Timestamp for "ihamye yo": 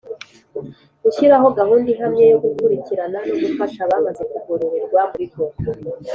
1.93-2.37